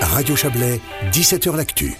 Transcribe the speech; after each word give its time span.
Radio 0.00 0.34
Chablais, 0.34 0.80
17h 1.12 1.56
L'Actu. 1.56 1.94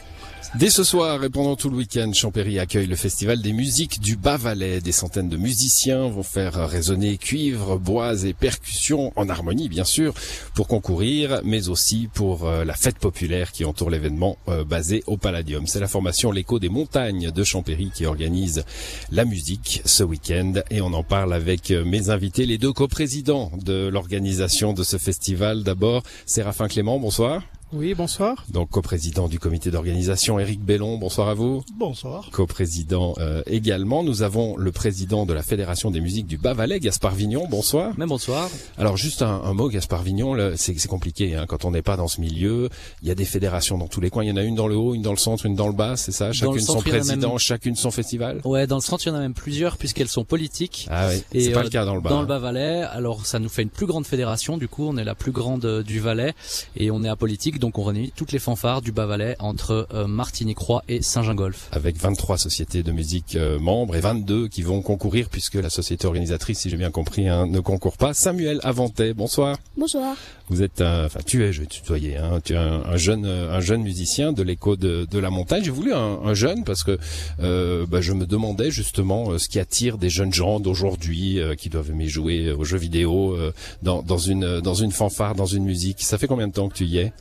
Dès 0.57 0.71
ce 0.71 0.83
soir 0.83 1.23
et 1.23 1.31
pendant 1.31 1.55
tout 1.55 1.71
le 1.71 1.77
week-end, 1.77 2.11
Champéry 2.13 2.59
accueille 2.59 2.89
le 2.89 2.97
festival 2.97 3.41
des 3.41 3.53
musiques 3.53 4.01
du 4.01 4.17
Bas-Valais. 4.17 4.81
Des 4.81 4.91
centaines 4.91 5.29
de 5.29 5.37
musiciens 5.37 6.09
vont 6.09 6.25
faire 6.25 6.69
résonner 6.69 7.19
cuivre, 7.19 7.79
bois 7.79 8.25
et 8.25 8.33
percussions 8.33 9.13
en 9.15 9.29
harmonie, 9.29 9.69
bien 9.69 9.85
sûr, 9.85 10.13
pour 10.55 10.67
concourir, 10.67 11.41
mais 11.45 11.69
aussi 11.69 12.09
pour 12.13 12.49
euh, 12.49 12.65
la 12.65 12.75
fête 12.75 12.99
populaire 12.99 13.53
qui 13.53 13.65
entoure 13.65 13.91
l'événement 13.91 14.39
euh, 14.49 14.65
basé 14.65 15.05
au 15.07 15.17
Palladium. 15.17 15.69
C'est 15.69 15.79
la 15.79 15.87
formation 15.87 16.33
L'écho 16.33 16.59
des 16.59 16.69
montagnes 16.69 17.31
de 17.31 17.45
Champéry 17.45 17.93
qui 17.95 18.07
organise 18.07 18.65
la 19.13 19.25
musique 19.25 19.83
ce 19.85 20.03
week-end 20.03 20.55
et 20.71 20.81
on 20.81 20.93
en 20.95 21.05
parle 21.05 21.33
avec 21.33 21.71
euh, 21.71 21.85
mes 21.85 22.11
invités, 22.11 22.45
les 22.45 22.59
deux 22.59 22.73
coprésidents 22.73 23.53
de 23.63 23.87
l'organisation 23.87 24.73
de 24.73 24.83
ce 24.83 24.97
festival. 24.97 25.63
D'abord, 25.63 26.03
Séraphin 26.27 26.67
Clément, 26.67 26.99
bonsoir. 26.99 27.43
Oui, 27.73 27.95
bonsoir. 27.95 28.45
Donc 28.53 28.71
coprésident 28.71 29.29
du 29.29 29.39
comité 29.39 29.71
d'organisation, 29.71 30.41
Éric 30.41 30.61
Bellon, 30.61 30.99
bonsoir 30.99 31.29
à 31.29 31.35
vous. 31.35 31.63
Bonsoir. 31.79 32.29
Coprésident 32.33 33.15
euh, 33.19 33.43
également. 33.47 34.03
Nous 34.03 34.23
avons 34.23 34.57
le 34.57 34.73
président 34.73 35.25
de 35.25 35.33
la 35.33 35.45
Fédération 35.45 35.93
des 35.93 36.01
musiques 36.01 36.27
du 36.27 36.37
Bas-Valais, 36.37 36.81
Gaspard 36.81 37.15
Vignon, 37.15 37.47
bonsoir. 37.49 37.97
Même 37.97 38.09
bonsoir. 38.09 38.51
Alors 38.77 38.97
juste 38.97 39.23
un, 39.23 39.41
un 39.45 39.55
mot, 39.55 39.69
Gaspard 39.69 40.03
Vignon, 40.03 40.53
c'est 40.57 40.75
compliqué 40.89 41.37
hein, 41.37 41.45
quand 41.47 41.65
on 41.65 41.71
n'est 41.71 41.83
pas 41.83 41.97
dans 41.97 42.09
ce 42.09 42.21
milieu. 42.21 42.69
Il 43.03 43.09
y 43.09 43.13
a 43.13 43.15
des 43.15 43.25
fédérations 43.25 43.79
dans 43.79 43.87
tous 43.87 44.01
les 44.01 44.11
coins. 44.11 44.25
Il 44.25 44.31
y 44.31 44.33
en 44.33 44.37
a 44.37 44.43
une 44.43 44.57
dans 44.57 44.67
le 44.67 44.77
haut, 44.77 44.95
une 44.95 45.03
dans 45.03 45.13
le 45.13 45.17
centre, 45.17 45.47
une 45.47 45.55
dans 45.55 45.69
le 45.69 45.75
bas, 45.75 45.97
c'est 45.97 46.11
ça? 46.11 46.33
Chacune 46.33 46.61
son 46.61 46.81
président, 46.81 47.39
chacune 47.39 47.77
son 47.77 47.93
festival? 47.93 48.41
Ouais, 48.45 48.67
dans 48.67 48.77
le 48.77 48.83
centre, 48.83 49.07
il 49.07 49.11
y 49.11 49.13
en 49.13 49.15
a 49.17 49.21
même 49.21 49.35
plusieurs 49.35 49.77
puisqu'elles 49.77 50.09
sont 50.09 50.25
politiques. 50.25 50.89
Ah 50.91 51.09
oui, 51.09 51.41
c'est 51.41 51.53
pas 51.53 51.63
le 51.63 51.71
cas 51.71 51.85
dans 51.85 51.95
le 51.95 52.01
bas. 52.01 52.11
Dans 52.11 52.19
le 52.19 52.25
hein. 52.25 52.29
Bas-Valais, 52.29 52.83
alors 52.83 53.27
ça 53.27 53.39
nous 53.39 53.49
fait 53.49 53.63
une 53.63 53.71
plus 53.71 53.87
grande 53.87 54.07
fédération, 54.07 54.59
du 54.59 54.67
coup 54.67 54.87
on 54.89 54.97
est 54.97 55.05
la 55.05 55.15
plus 55.15 55.31
grande 55.31 55.65
euh, 55.65 55.85
du 55.85 56.01
Valais 56.01 56.35
et 56.77 56.91
on 56.91 57.05
est 57.05 57.09
apolitique, 57.09 57.60
donc 57.61 57.79
on 57.79 57.85
réunit 57.85 58.13
toutes 58.17 58.33
les 58.33 58.41
fanfares 58.41 58.83
du 58.83 58.91
Bas-Valais 58.91 59.37
entre 59.39 59.87
euh, 59.95 60.07
Martigny-Croix 60.09 60.83
et 60.89 61.03
Saint-Gingolf. 61.03 61.69
Avec 61.71 61.97
23 61.97 62.39
sociétés 62.39 62.83
de 62.83 62.91
musique 62.91 63.37
euh, 63.37 63.59
membres 63.61 63.95
et 63.95 64.01
22 64.01 64.49
qui 64.49 64.63
vont 64.63 64.83
concourir 64.83 65.29
puisque 65.29 65.55
la 65.55 65.71
société 65.71 66.07
organisatrice, 66.07 66.61
si 66.61 66.71
j'ai 66.71 66.77
bien 66.77 66.91
compris, 66.91 67.29
hein, 67.29 67.47
ne 67.47 67.61
concourt 67.61 67.97
pas. 67.97 68.15
Samuel 68.15 68.59
Avantet, 68.65 69.15
bonsoir. 69.15 69.59
Bonsoir. 69.77 70.17
Vous 70.49 70.63
êtes, 70.63 70.81
un, 70.81 71.07
enfin 71.07 71.21
tu 71.25 71.45
es, 71.45 71.53
je 71.53 71.61
vais 71.61 71.67
tutoyer, 71.67 72.17
hein, 72.17 72.41
tu 72.43 72.55
es 72.55 72.57
un, 72.57 72.83
un, 72.85 72.97
jeune, 72.97 73.25
un 73.25 73.61
jeune 73.61 73.83
musicien 73.83 74.33
de 74.33 74.43
l'écho 74.43 74.75
de, 74.75 75.07
de, 75.09 75.19
la 75.19 75.31
montagne. 75.31 75.63
J'ai 75.63 75.71
voulu 75.71 75.93
un, 75.93 76.19
un, 76.25 76.35
jeune 76.35 76.65
parce 76.65 76.83
que 76.83 76.99
euh, 77.41 77.87
bah, 77.87 78.01
je 78.01 78.13
me 78.13 78.27
demandais 78.27 78.71
justement 78.73 79.31
euh, 79.31 79.39
ce 79.39 79.49
qui 79.49 79.61
attire 79.61 79.97
des 79.97 80.11
jeunes 80.11 80.33
gens 80.33 80.59
d'aujourd'hui 80.59 81.39
euh, 81.39 81.55
qui 81.55 81.69
doivent 81.69 81.91
aimer 81.91 82.09
jouer 82.09 82.51
aux 82.51 82.65
jeux 82.65 82.79
vidéo, 82.79 83.37
euh, 83.37 83.53
dans, 83.83 84.03
dans 84.03 84.19
une 84.19 84.61
dans 84.61 84.75
une 84.75 84.91
fanfare, 84.91 85.35
dans 85.35 85.47
une 85.47 85.65
musique. 85.65 86.03
Ça 86.03 86.19
fait 86.19 86.27
combien 86.27 86.49
de 86.49 86.53
temps 86.53 86.69
que 86.69 86.75
tu 86.75 86.85
y 86.85 86.99
es? 86.99 87.13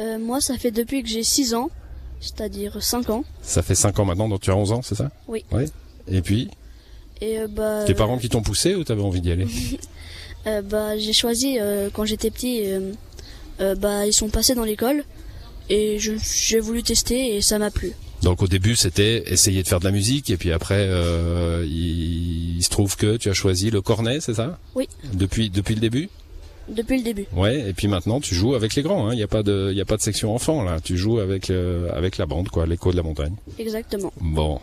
Euh, 0.00 0.18
Moi, 0.18 0.40
ça 0.40 0.56
fait 0.58 0.70
depuis 0.70 1.02
que 1.02 1.08
j'ai 1.08 1.22
6 1.22 1.54
ans, 1.54 1.70
c'est-à-dire 2.20 2.82
5 2.82 3.10
ans. 3.10 3.24
Ça 3.42 3.62
fait 3.62 3.74
5 3.74 3.98
ans 3.98 4.04
maintenant, 4.04 4.28
donc 4.28 4.40
tu 4.40 4.50
as 4.50 4.56
11 4.56 4.72
ans, 4.72 4.82
c'est 4.82 4.94
ça? 4.94 5.10
Oui. 5.28 5.44
Et 6.08 6.22
puis? 6.22 6.48
Et 7.20 7.38
euh, 7.40 7.46
bah, 7.48 7.84
Tes 7.84 7.94
parents 7.94 8.18
qui 8.18 8.28
t'ont 8.28 8.42
poussé 8.42 8.74
ou 8.74 8.84
t'avais 8.84 9.02
envie 9.02 9.20
d'y 9.20 9.30
aller? 9.32 9.46
Euh, 10.48 10.60
Bah, 10.60 10.98
j'ai 10.98 11.12
choisi 11.12 11.56
quand 11.92 12.04
j'étais 12.04 12.30
petit. 12.32 12.64
bah, 13.78 14.06
ils 14.06 14.12
sont 14.12 14.28
passés 14.28 14.56
dans 14.56 14.64
l'école 14.64 15.04
et 15.70 15.98
j'ai 16.00 16.58
voulu 16.58 16.82
tester 16.82 17.36
et 17.36 17.40
ça 17.42 17.60
m'a 17.60 17.70
plu. 17.70 17.92
Donc 18.22 18.42
au 18.42 18.46
début 18.48 18.74
c'était 18.76 19.22
essayer 19.32 19.62
de 19.62 19.68
faire 19.68 19.78
de 19.80 19.84
la 19.84 19.90
musique 19.92 20.30
et 20.30 20.36
puis 20.36 20.52
après 20.52 20.78
euh, 20.88 21.64
il, 21.66 22.56
il 22.56 22.62
se 22.62 22.70
trouve 22.70 22.96
que 22.96 23.16
tu 23.16 23.28
as 23.30 23.34
choisi 23.34 23.70
le 23.70 23.82
cornet, 23.82 24.18
c'est 24.20 24.34
ça? 24.34 24.58
Oui. 24.74 24.88
Depuis 25.12 25.48
depuis 25.50 25.74
le 25.76 25.80
début? 25.80 26.08
Depuis 26.68 26.98
le 26.98 27.02
début. 27.04 27.26
Ouais. 27.34 27.68
Et 27.68 27.72
puis 27.72 27.88
maintenant 27.88 28.20
tu 28.20 28.34
joues 28.34 28.54
avec 28.54 28.74
les 28.74 28.82
grands. 28.82 29.08
hein. 29.08 29.12
Il 29.12 29.16
n'y 29.16 29.22
a 29.22 29.28
pas 29.28 29.42
de 29.42 29.68
il 29.72 29.76
y 29.76 29.80
a 29.80 29.84
pas 29.84 29.96
de 29.96 30.02
section 30.02 30.34
enfant 30.34 30.62
là. 30.62 30.78
Tu 30.80 30.96
joues 30.96 31.18
avec 31.18 31.50
euh, 31.50 31.88
avec 31.92 32.18
la 32.18 32.26
bande 32.26 32.48
quoi, 32.48 32.66
l'écho 32.66 32.92
de 32.92 32.96
la 32.96 33.02
montagne. 33.02 33.34
Exactement. 33.58 34.12
Bon, 34.20 34.60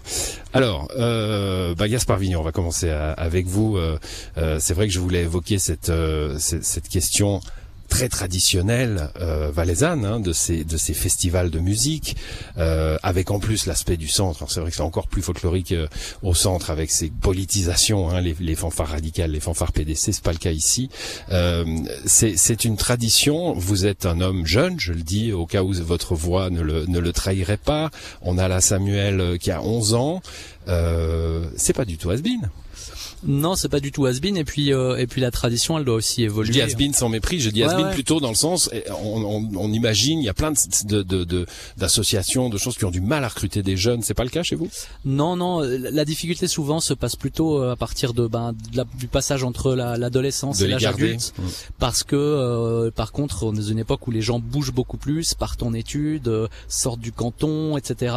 alors, 0.53 0.88
euh, 0.97 1.75
bah 1.75 1.88
Gaspard 1.88 2.17
Vignon, 2.19 2.39
on 2.39 2.44
va 2.44 2.52
commencer 2.52 2.89
à- 2.89 3.11
avec 3.11 3.46
vous. 3.47 3.78
Euh, 3.78 3.97
euh, 4.38 4.57
c'est 4.59 4.74
vrai 4.74 4.88
que 4.88 4.94
je 4.94 5.00
voulais 5.00 5.22
évoquer 5.24 5.59
cette 5.59 5.90
euh, 5.90 6.35
cette, 6.40 6.63
cette 6.63 6.88
question 6.90 7.41
très 7.89 8.07
traditionnelle 8.09 9.09
euh, 9.19 9.51
valaisanne 9.51 10.05
hein, 10.05 10.19
de 10.19 10.31
ces 10.31 10.63
de 10.63 10.77
ces 10.77 10.94
festivals 10.94 11.50
de 11.50 11.59
musique, 11.59 12.16
euh, 12.57 12.97
avec 13.03 13.31
en 13.31 13.39
plus 13.39 13.66
l'aspect 13.66 13.97
du 13.97 14.07
centre. 14.07 14.50
C'est 14.50 14.61
vrai 14.61 14.69
que 14.69 14.75
c'est 14.75 14.83
encore 14.83 15.07
plus 15.07 15.22
folklorique 15.22 15.73
euh, 15.73 15.88
au 16.23 16.33
centre 16.33 16.69
avec 16.69 16.91
ces 16.91 17.09
politisations, 17.09 18.09
hein, 18.09 18.22
les, 18.22 18.35
les 18.39 18.55
fanfares 18.55 18.89
radicales, 18.89 19.31
les 19.31 19.39
fanfares 19.39 19.72
PDC. 19.73 20.13
C'est 20.13 20.23
pas 20.23 20.31
le 20.31 20.38
cas 20.38 20.51
ici. 20.51 20.89
Euh, 21.31 21.66
c'est 22.05 22.66
une 22.66 22.77
tradition. 22.77 23.53
Vous 23.53 23.85
êtes 23.85 24.06
un 24.06 24.21
homme 24.21 24.45
jeune, 24.45 24.79
je 24.79 24.94
le 24.94 25.01
dis 25.01 25.33
au 25.33 25.45
cas 25.45 25.63
où 25.63 25.73
votre 25.73 26.16
voix 26.16 26.50
ne 26.50 26.61
le 26.61 26.85
ne 26.85 27.00
le 27.00 27.11
trahirait 27.11 27.57
pas. 27.57 27.89
On 28.21 28.38
a 28.38 28.47
là 28.47 28.61
Samuel 28.61 29.19
euh, 29.19 29.38
qui 29.38 29.51
a 29.51 29.61
11 29.61 29.94
ans. 29.94 30.21
Euh, 30.67 31.45
c'est 31.56 31.73
pas 31.73 31.85
du 31.85 31.97
tout 31.97 32.11
has-been. 32.11 32.50
Non, 33.25 33.56
c'est 33.56 33.69
pas 33.69 33.79
du 33.79 33.91
tout 33.91 34.06
has-been 34.06 34.38
et 34.38 34.44
puis 34.45 34.72
euh, 34.73 34.95
et 34.97 35.06
puis 35.07 35.19
la 35.22 35.31
tradition, 35.31 35.78
elle 35.78 35.85
doit 35.85 35.95
aussi 35.95 36.22
Je 36.22 36.25
évoluer. 36.28 36.51
dis 36.53 36.62
has-been 36.62 36.94
sans 36.94 37.09
mépris, 37.09 37.40
je 37.40 37.50
dis 37.50 37.63
has-been 37.63 37.88
ouais. 37.88 37.94
plutôt 37.94 38.19
dans 38.19 38.29
le 38.29 38.35
sens, 38.35 38.69
on, 39.03 39.22
on, 39.23 39.50
on 39.57 39.73
imagine, 39.73 40.19
il 40.19 40.25
y 40.25 40.29
a 40.29 40.34
plein 40.34 40.51
de, 40.51 41.01
de, 41.03 41.23
de, 41.23 41.45
d'associations, 41.78 42.50
de 42.50 42.57
choses 42.57 42.78
qui 42.78 42.85
ont 42.85 42.91
du 42.91 43.01
mal 43.01 43.23
à 43.23 43.28
recruter 43.28 43.63
des 43.63 43.78
jeunes. 43.78 44.01
C'est 44.03 44.13
pas 44.13 44.23
le 44.23 44.29
cas 44.29 44.44
chez 44.44 44.56
vous? 44.56 44.69
Non, 45.06 45.35
non, 45.35 45.62
la 45.62 46.06
difficulté 46.06 46.47
souvent 46.47 46.79
se 46.79 46.94
passe 46.94 47.16
plutôt 47.16 47.62
euh, 47.62 47.72
à 47.72 47.75
partir 47.75 48.13
de, 48.13 48.28
ben, 48.28 48.53
de 48.72 48.78
la- 48.78 48.85
du 48.97 49.07
passage 49.07 49.44
entre 49.44 49.73
la- 49.75 49.97
l'adolescence 49.97 50.62
et 50.62 50.68
l'âge 50.68 50.85
adulte. 50.85 51.34
Parce 51.78 52.03
que, 52.03 52.16
euh, 52.16 52.91
par 52.91 53.12
contre, 53.12 53.44
on 53.44 53.53
est 53.53 53.57
dans 53.57 53.63
une 53.63 53.79
époque 53.79 54.07
où 54.07 54.12
les 54.12 54.22
gens 54.22 54.39
bougent 54.39 54.73
beaucoup 54.73 54.97
plus, 54.97 55.34
partent 55.34 55.63
en 55.63 55.73
études, 55.73 56.28
euh, 56.28 56.47
sortent 56.68 57.00
du 57.00 57.12
canton, 57.12 57.78
etc. 57.78 58.16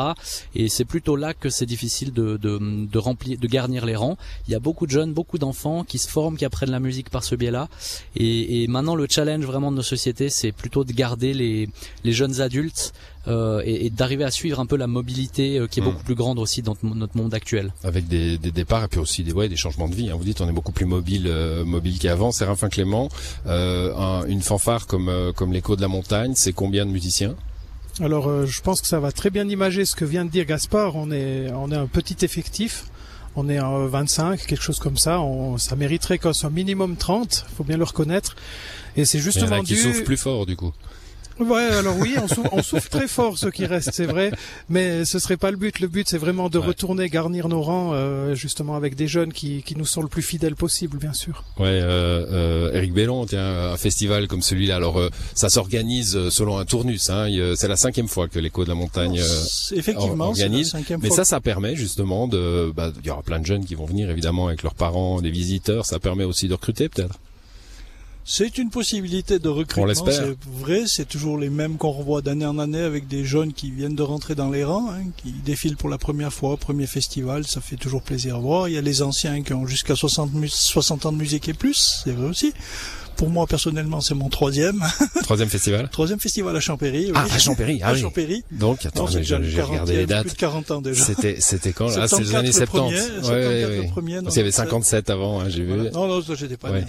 Et 0.55 0.69
c'est 0.69 0.85
plutôt 0.85 1.17
là 1.17 1.35
que 1.35 1.51
c'est 1.51 1.67
difficile 1.67 2.13
de, 2.13 2.37
de, 2.37 2.59
de 2.87 2.99
remplir, 2.99 3.39
de 3.39 3.47
garnir 3.47 3.87
les 3.87 3.97
rangs. 3.97 4.17
Il 4.49 4.52
y 4.53 4.57
a 4.57 4.61
beaucoup 4.61 4.87
de 4.87 4.91
jeunes, 4.91 5.13
beaucoup 5.13 5.39
d'enfants 5.39 5.85
qui 5.85 5.99
se 5.99 6.09
forment, 6.09 6.37
qui 6.37 6.45
apprennent 6.45 6.71
la 6.71 6.81
musique 6.81 7.11
par 7.11 7.25
ce 7.25 7.35
biais-là. 7.35 7.69
Et, 8.17 8.63
et 8.63 8.67
maintenant, 8.69 8.95
le 8.95 9.07
challenge 9.09 9.45
vraiment 9.45 9.71
de 9.71 9.77
nos 9.77 9.83
sociétés, 9.83 10.29
c'est 10.31 10.53
plutôt 10.53 10.85
de 10.85 10.93
garder 10.93 11.35
les, 11.35 11.69
les 12.05 12.13
jeunes 12.13 12.41
adultes 12.41 12.93
euh, 13.29 13.63
et, 13.65 13.87
et 13.87 13.91
d'arriver 13.91 14.25
à 14.25 14.31
suivre 14.31 14.59
un 14.61 14.67
peu 14.67 14.77
la 14.77 14.87
mobilité 14.87 15.59
euh, 15.59 15.67
qui 15.67 15.79
est 15.81 15.83
Mm. 15.83 15.87
beaucoup 15.87 16.03
plus 16.05 16.15
grande 16.15 16.39
aussi 16.39 16.61
dans 16.63 16.77
notre- 16.83 17.17
monde 17.17 17.35
actuel. 17.35 17.73
avec 17.85 18.09
des, 18.09 18.39
des 18.39 18.51
départs 18.51 18.85
et 18.85 18.89
puis 18.89 18.99
aussi 19.01 19.23
des, 19.23 19.33
ouais, 19.33 19.49
des 19.49 19.57
changements 19.57 19.89
de 19.89 19.95
vie. 19.95 20.11
hein. 20.11 20.15
Vous 20.19 20.25
dites 20.25 20.41
on 20.41 20.49
est 20.49 20.53
beaucoup 20.53 20.73
plus 20.73 20.87
mobile, 20.87 21.27
euh, 21.27 21.65
mobile 21.65 21.99
qu'avant. 21.99 22.33
Séraphin 22.33 22.69
Clément, 22.69 23.09
euh, 23.47 23.95
un- 23.97 24.25
une 24.27 24.43
fanfare 24.43 24.87
comme, 24.87 25.09
euh, 25.09 25.33
comme 25.33 25.53
l'écho 25.53 25.77
de 25.77 25.81
la 25.83 25.89
montagne, 25.89 26.33
c'est 26.35 26.53
combien 26.53 26.85
de 26.87 26.91
musiciens? 26.91 27.35
Alors, 28.01 28.27
euh, 28.29 28.47
je 28.47 28.61
pense 28.63 28.81
que 28.81 28.87
ça 28.87 28.99
va 29.01 29.13
très 29.13 29.29
bien 29.31 29.47
imager 29.49 29.85
ce 29.85 29.95
que 29.95 30.05
vient 30.07 30.25
de 30.25 30.31
dire 30.31 30.47
Gaspard. 30.47 30.97
On 30.97 31.11
est, 31.11 31.51
on 31.55 31.71
est 31.71 31.77
un 31.77 31.87
petit 31.87 32.25
effectif. 32.25 32.87
On 33.35 33.49
est 33.49 33.59
à 33.59 33.69
25, 33.69 34.45
quelque 34.47 34.63
chose 34.63 34.79
comme 34.79 34.97
ça. 34.99 35.21
On, 35.21 35.57
ça 35.59 35.75
mériterait 35.77 36.19
qu'on 36.19 36.33
soit 36.33 36.51
minimum 36.51 36.97
30. 36.97 37.47
Faut 37.57 37.65
bien 37.65 37.77
le 37.79 37.85
reconnaître. 37.85 38.37
Et 38.97 39.05
c'est 39.07 39.19
Il 39.19 39.21
y 39.21 39.25
en 39.25 39.25
justement 39.25 39.57
a 39.57 39.61
qui 39.61 39.75
dû. 39.75 39.81
souffrent 39.81 40.05
plus 40.05 40.19
fort 40.19 40.45
du 40.47 40.55
coup. 40.57 40.73
Ouais, 41.43 41.61
alors 41.77 41.97
oui, 41.99 42.15
on 42.23 42.29
souffre, 42.29 42.49
on 42.53 42.63
souffre 42.63 42.89
très 42.89 43.09
fort 43.09 43.37
ceux 43.39 43.51
qui 43.51 43.67
restent, 43.67 43.91
c'est 43.93 44.07
vrai, 44.07 44.31
mais 44.69 45.05
ce 45.05 45.19
serait 45.19 45.37
pas 45.37 45.51
le 45.51 45.57
but. 45.57 45.81
Le 45.81 45.89
but, 45.89 46.09
c'est 46.09 46.19
vraiment 46.19 46.49
de 46.49 46.59
Ouais. 46.59 46.67
retourner 46.67 47.09
garnir 47.09 47.49
nos 47.49 47.61
rangs, 47.63 47.91
euh, 47.95 48.35
justement 48.35 48.77
avec 48.77 48.95
des 48.95 49.09
jeunes 49.09 49.33
qui, 49.33 49.63
qui 49.63 49.77
nous 49.77 49.85
sont 49.87 50.03
le 50.03 50.09
plus 50.09 50.23
fidèles 50.23 50.55
possible, 50.57 50.99
bien 50.99 51.13
sûr. 51.13 51.45
Ouais, 51.59 51.67
euh, 51.69 52.25
euh, 52.31 52.73
Eric 52.75 52.93
Bellon, 52.95 53.27
tiens, 53.27 53.73
un 53.73 53.77
festival 53.77 54.29
comme 54.29 54.43
celui-là. 54.43 54.77
Alors, 54.77 54.99
euh, 54.99 55.11
ça 55.35 55.49
s'organise 55.49 56.17
euh, 56.17 56.31
selon 56.31 56.59
un 56.59 56.65
tournus. 56.65 57.11
Hein. 57.11 57.27
C'est 57.57 57.69
la 57.69 57.77
cinquième 57.77 58.09
fois 58.09 58.29
que 58.29 58.39
l'écho 58.39 58.65
de 58.65 58.69
la 58.69 58.75
montagne. 58.75 59.19
euh, 59.21 59.77
Effectivement, 59.77 60.25
la 60.25 60.31
organise, 60.31 60.71
cinquième 60.71 61.01
Mais 61.03 61.09
fois. 61.09 61.17
ça, 61.19 61.25
ça 61.25 61.41
permet 61.41 61.75
justement 61.77 62.29
de. 62.29 62.73
bah, 62.77 62.93
Il 63.01 63.07
y 63.07 63.11
aura 63.11 63.23
plein 63.23 63.41
de 63.41 63.47
jeunes 63.47 63.65
qui 63.65 63.75
vont 63.75 63.87
venir 63.87 64.11
évidemment 64.11 64.49
avec 64.49 64.63
leurs 64.63 64.75
parents, 64.75 65.21
des 65.21 65.31
visiteurs. 65.31 65.87
Ça 65.87 65.99
permet 65.99 66.25
aussi 66.25 66.49
de 66.49 66.55
recruter 66.55 66.89
peut-être. 66.89 67.19
C'est 68.25 68.57
une 68.59 68.71
possibilité 68.71 69.41
de 69.41 69.49
recrutement, 69.49 69.85
c'est 70.13 70.37
vrai, 70.61 70.83
c'est 70.87 71.07
toujours 71.09 71.39
les 71.39 71.51
mêmes 71.51 71.77
qu'on 71.77 71.91
revoit 71.91 72.23
d'année 72.23 72.47
en 72.47 72.59
année 72.61 72.79
avec 72.81 73.09
des 73.09 73.25
jeunes 73.25 73.53
qui 73.53 73.73
viennent 73.73 73.97
de 73.97 74.03
rentrer 74.03 74.37
dans 74.37 74.49
les 74.49 74.63
rangs, 74.63 74.91
hein, 74.93 75.03
qui 75.17 75.33
défilent 75.33 75.77
pour 75.77 75.89
la 75.89 75.99
première 75.99 76.33
fois, 76.33 76.57
premier 76.57 76.87
festival, 76.87 77.45
ça 77.47 77.61
fait 77.61 77.75
toujours 77.77 78.03
plaisir 78.03 78.37
à 78.37 78.39
voir. 78.39 78.69
Il 78.69 78.75
y 78.75 78.79
a 78.79 78.81
les 78.81 79.03
anciens 79.03 79.43
qui 79.43 79.53
ont 79.55 79.67
jusqu'à 79.67 79.97
60, 79.97 80.33
mus- 80.35 80.49
60 80.55 81.07
ans 81.07 81.13
de 81.13 81.17
musique 81.19 81.49
et 81.49 81.55
plus, 81.55 82.01
c'est 82.05 82.13
vrai 82.13 82.29
aussi. 82.29 82.53
Pour 83.17 83.31
moi, 83.31 83.47
personnellement, 83.47 84.01
c'est 84.01 84.15
mon 84.15 84.29
troisième. 84.29 84.83
Troisième 85.23 85.49
festival. 85.49 85.89
troisième 85.91 86.19
festival 86.19 86.57
à 86.57 86.61
Champéry. 86.61 87.07
oui. 87.07 87.13
Ah, 87.15 87.27
à 87.33 87.39
Champéry. 87.39 87.81
Ah 87.83 87.89
à 87.89 87.93
oui. 87.93 88.01
Champéry. 88.01 88.43
Donc, 88.51 88.85
attends, 88.85 89.07
j'ai 89.07 89.21
regardé 89.37 89.53
40e, 89.53 89.87
les 89.87 89.97
Plus 89.99 90.07
dates. 90.07 90.27
de 90.27 90.33
40 90.33 90.71
ans 90.73 90.81
déjà. 90.83 91.05
C'était 91.05 91.37
c'était 91.41 91.73
quand 91.73 91.87
là 91.89 92.03
Ah, 92.03 92.09
C'est 92.09 92.19
les 92.19 92.25
74 92.25 92.35
années 92.37 92.47
le 92.49 92.53
70. 92.53 92.67
premier, 92.67 92.95
Ouais, 92.97 93.01
74 93.23 93.31
ouais, 93.31 93.77
le 93.83 93.89
premier, 93.91 94.15
Parce 94.23 94.35
qu'il 94.35 94.37
y 94.37 94.41
avait 94.41 94.51
donc 94.51 94.55
ça- 94.55 94.63
57 94.65 95.11
avant, 95.11 95.41
hein, 95.41 95.45
j'ai 95.49 95.63
vu. 95.63 95.73
Non, 95.93 96.09
non, 96.09 96.23
ça, 96.23 96.35
j'étais 96.35 96.57
pas 96.57 96.71
Ouais. 96.71 96.81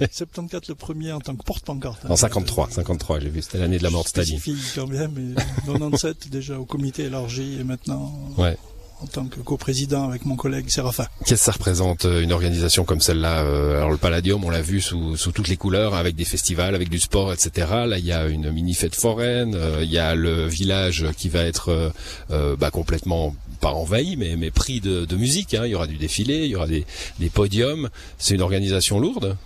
né. 0.00 0.06
74 0.12 0.68
le 0.68 0.74
premier 0.74 1.12
en 1.12 1.20
tant 1.20 1.34
que 1.34 1.42
porte-pancarte. 1.42 2.04
hein. 2.04 2.08
En 2.10 2.16
53, 2.16 2.68
53, 2.70 3.20
j'ai 3.20 3.28
vu. 3.28 3.42
C'était 3.42 3.58
l'année 3.58 3.78
de 3.78 3.82
la 3.82 3.90
mort 3.90 4.04
de 4.04 4.08
Staline. 4.08 4.38
Quand 4.74 4.86
même, 4.86 5.10
mais 5.16 5.34
97 5.66 6.28
déjà 6.30 6.58
au 6.58 6.64
comité 6.64 7.04
élargi 7.04 7.58
et 7.60 7.64
maintenant 7.64 8.12
Ouais. 8.36 8.56
En 9.02 9.06
tant 9.06 9.26
que 9.26 9.40
coprésident 9.40 10.08
avec 10.08 10.24
mon 10.24 10.36
collègue 10.36 10.68
Séraphin. 10.68 11.06
Qu'est-ce 11.20 11.30
que 11.32 11.36
ça 11.36 11.52
représente 11.52 12.04
euh, 12.06 12.22
une 12.22 12.32
organisation 12.32 12.84
comme 12.84 13.00
celle-là 13.00 13.40
euh, 13.44 13.76
Alors 13.76 13.90
le 13.90 13.96
Palladium, 13.96 14.44
on 14.44 14.50
l'a 14.50 14.62
vu 14.62 14.80
sous, 14.80 15.16
toutes 15.16 15.48
les 15.48 15.56
couleurs, 15.56 15.94
avec 15.94 16.16
des 16.16 16.24
festivals, 16.24 16.74
avec 16.74 16.88
du 16.88 16.98
sport, 16.98 17.32
etc. 17.32 17.68
Là, 17.86 17.98
il 17.98 18.04
y 18.06 18.12
a 18.12 18.26
une 18.26 18.50
mini 18.50 18.74
fête 18.74 18.94
foraine, 18.94 19.54
euh, 19.54 19.80
il 19.82 19.90
y 19.90 19.98
a 19.98 20.14
le 20.14 20.46
village 20.46 21.06
qui 21.16 21.28
va 21.28 21.40
être 21.42 21.92
bah, 22.30 22.70
complètement 22.70 23.34
pas 23.60 23.72
envahi, 23.72 24.16
mais, 24.16 24.36
mais 24.36 24.50
pris 24.50 24.80
de, 24.80 25.04
de 25.04 25.16
musique. 25.16 25.54
hein. 25.54 25.62
Il 25.64 25.70
y 25.70 25.74
aura 25.74 25.86
du 25.86 25.96
défilé, 25.96 26.44
il 26.44 26.50
y 26.50 26.56
aura 26.56 26.66
des, 26.66 26.84
des 27.18 27.30
podiums. 27.30 27.88
C'est 28.18 28.34
une 28.34 28.42
organisation 28.42 28.98
lourde? 28.98 29.36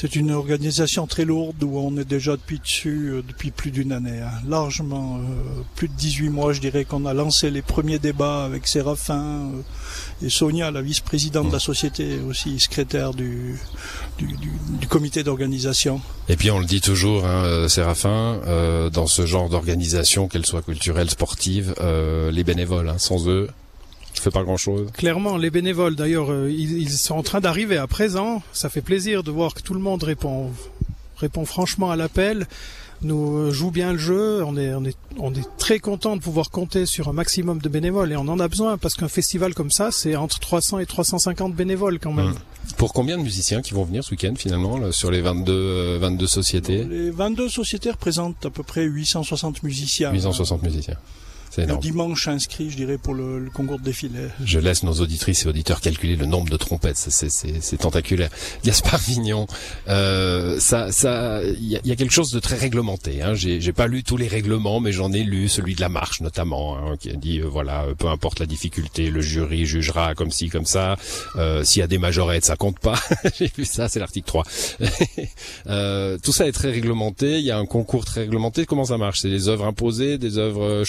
C'est 0.00 0.14
une 0.14 0.30
organisation 0.30 1.08
très 1.08 1.24
lourde 1.24 1.60
où 1.64 1.76
on 1.76 1.96
est 1.96 2.04
déjà 2.04 2.36
depuis 2.36 2.60
dessus 2.60 3.10
euh, 3.14 3.22
depuis 3.26 3.50
plus 3.50 3.72
d'une 3.72 3.90
année, 3.90 4.20
hein. 4.20 4.30
largement 4.46 5.16
euh, 5.16 5.62
plus 5.74 5.88
de 5.88 5.92
18 5.94 6.28
mois, 6.28 6.52
je 6.52 6.60
dirais 6.60 6.84
qu'on 6.84 7.04
a 7.04 7.12
lancé 7.12 7.50
les 7.50 7.62
premiers 7.62 7.98
débats 7.98 8.44
avec 8.44 8.68
Séraphin 8.68 9.50
euh, 9.50 10.24
et 10.24 10.30
Sonia, 10.30 10.70
la 10.70 10.82
vice-présidente 10.82 11.48
de 11.48 11.52
la 11.52 11.58
société, 11.58 12.20
aussi 12.28 12.60
secrétaire 12.60 13.12
du, 13.12 13.58
du, 14.18 14.86
comité 14.86 15.24
d'organisation. 15.24 16.00
Et 16.28 16.36
puis 16.36 16.52
on 16.52 16.60
le 16.60 16.64
dit 16.64 16.80
toujours, 16.80 17.26
hein, 17.26 17.68
Séraphin, 17.68 18.40
dans 18.92 19.08
ce 19.08 19.26
genre 19.26 19.48
d'organisation, 19.48 20.28
qu'elle 20.28 20.46
soit 20.46 20.62
culturelle, 20.62 21.10
sportive, 21.10 21.74
les 21.80 22.44
bénévoles, 22.44 22.88
hein, 22.88 22.98
sans 22.98 23.28
eux, 23.28 23.48
on 24.20 24.22
fait 24.22 24.30
pas 24.30 24.42
grand-chose. 24.42 24.90
Clairement, 24.92 25.36
les 25.36 25.50
bénévoles, 25.50 25.96
d'ailleurs, 25.96 26.30
euh, 26.30 26.50
ils, 26.50 26.78
ils 26.78 26.90
sont 26.90 27.14
en 27.14 27.22
train 27.22 27.40
d'arriver 27.40 27.76
à 27.76 27.86
présent. 27.86 28.42
Ça 28.52 28.68
fait 28.68 28.80
plaisir 28.80 29.22
de 29.22 29.30
voir 29.30 29.54
que 29.54 29.62
tout 29.62 29.74
le 29.74 29.80
monde 29.80 30.02
répond, 30.02 30.50
répond 31.16 31.44
franchement 31.44 31.90
à 31.90 31.96
l'appel, 31.96 32.46
nous 33.02 33.36
euh, 33.36 33.50
joue 33.52 33.70
bien 33.70 33.92
le 33.92 33.98
jeu. 33.98 34.42
On 34.44 34.56
est, 34.56 34.74
on 34.74 34.84
est, 34.84 34.96
on 35.18 35.34
est 35.34 35.46
très 35.56 35.78
content 35.78 36.16
de 36.16 36.20
pouvoir 36.20 36.50
compter 36.50 36.86
sur 36.86 37.08
un 37.08 37.12
maximum 37.12 37.58
de 37.58 37.68
bénévoles 37.68 38.12
et 38.12 38.16
on 38.16 38.28
en 38.28 38.40
a 38.40 38.48
besoin 38.48 38.78
parce 38.78 38.94
qu'un 38.94 39.08
festival 39.08 39.54
comme 39.54 39.70
ça, 39.70 39.90
c'est 39.90 40.16
entre 40.16 40.38
300 40.40 40.80
et 40.80 40.86
350 40.86 41.54
bénévoles 41.54 41.98
quand 41.98 42.12
même. 42.12 42.30
Mmh. 42.30 42.38
Pour 42.76 42.92
combien 42.92 43.16
de 43.16 43.22
musiciens 43.22 43.62
qui 43.62 43.74
vont 43.74 43.84
venir 43.84 44.04
ce 44.04 44.10
week-end 44.10 44.34
finalement 44.36 44.78
là, 44.78 44.92
sur 44.92 45.10
les 45.10 45.20
22, 45.20 45.52
euh, 45.52 45.98
22 46.00 46.26
sociétés? 46.26 46.84
Les 46.84 47.10
22 47.10 47.48
sociétés 47.48 47.90
représentent 47.90 48.44
à 48.44 48.50
peu 48.50 48.62
près 48.62 48.84
860 48.84 49.62
musiciens. 49.62 50.12
860 50.12 50.62
musiciens. 50.62 50.96
C'est 51.50 51.66
Le 51.66 51.76
dimanche 51.78 52.28
inscrit, 52.28 52.70
je 52.70 52.76
dirais, 52.76 52.98
pour 52.98 53.14
le, 53.14 53.38
le 53.38 53.50
concours 53.50 53.78
de 53.78 53.84
défilé. 53.84 54.28
Je 54.44 54.58
laisse 54.58 54.82
nos 54.82 54.92
auditrices 55.00 55.44
et 55.44 55.48
auditeurs 55.48 55.80
calculer 55.80 56.16
le 56.16 56.26
nombre 56.26 56.50
de 56.50 56.56
trompettes, 56.56 56.96
c'est- 56.96 57.10
c'est 57.10 57.30
c'est- 57.30 57.60
c'est 57.60 57.78
tentaculaire. 57.78 58.30
Gaspard 58.64 59.00
Vignon, 59.00 59.46
euh, 59.88 60.58
ça, 60.60 60.92
ça, 60.92 61.40
il 61.44 61.64
y 61.64 61.80
y 61.88 61.92
a 61.92 61.96
quelque 61.96 62.12
chose 62.12 62.30
de 62.30 62.40
très 62.40 62.56
réglementé. 62.56 63.22
Hein. 63.22 63.34
J'ai 63.34 63.60
j'ai 63.60 63.72
pas 63.72 63.86
lu 63.86 64.02
tous 64.04 64.16
les 64.16 64.28
règlements, 64.28 64.80
mais 64.80 64.92
j'en 64.92 65.12
ai 65.12 65.22
lu 65.24 65.48
celui 65.48 65.74
de 65.74 65.80
la 65.80 65.88
marche 65.88 66.20
notamment, 66.20 66.76
hein, 66.76 66.96
qui 67.00 67.10
a 67.10 67.14
dit 67.14 67.40
euh, 67.40 67.46
voilà, 67.46 67.84
euh, 67.84 67.94
peu 67.94 68.08
importe 68.08 68.40
la 68.40 68.46
difficulté, 68.46 69.10
le 69.10 69.20
jury 69.20 69.64
jugera 69.66 70.14
comme 70.14 70.30
ci 70.30 70.48
comme 70.48 70.66
ça. 70.66 70.96
Euh, 71.36 71.64
S'il 71.64 71.80
y 71.80 71.82
a 71.82 71.86
des 71.86 71.98
majorettes, 71.98 72.44
ça 72.44 72.56
compte 72.56 72.78
pas. 72.78 72.98
J'ai 73.38 73.50
vu 73.56 73.64
ça, 73.64 73.88
c'est 73.88 73.98
l'article 74.00 74.26
3. 74.26 74.44
Euh, 75.66 76.18
tout 76.22 76.32
ça 76.32 76.46
est 76.46 76.52
très 76.52 76.70
réglementé. 76.70 77.38
Il 77.38 77.44
y 77.44 77.50
a 77.50 77.58
un 77.58 77.66
concours 77.66 78.04
très 78.04 78.22
réglementé. 78.22 78.64
Comment 78.66 78.84
ça 78.86 78.96
marche? 78.98 79.20
C'est 79.20 79.28
des 79.30 79.48
œuvres 79.48 79.64
imposées, 79.66 80.18
des 80.18 80.38
œuvres 80.38 80.62
euh, 80.64 80.84